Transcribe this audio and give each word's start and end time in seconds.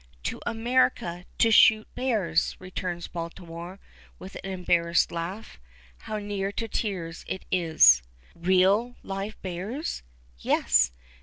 "To 0.23 0.41
America, 0.47 1.25
to 1.37 1.51
shoot 1.51 1.87
bears," 1.93 2.55
returns 2.57 3.07
Baltimore 3.07 3.79
with 4.17 4.33
an 4.43 4.49
embarrassed 4.49 5.11
laugh. 5.11 5.59
How 6.09 6.17
near 6.17 6.51
to 6.53 6.67
tears 6.67 7.23
it 7.27 7.45
is. 7.51 8.01
"Real 8.33 8.95
live 9.03 9.39
bears?" 9.43 10.01
"Yes." 10.39 10.91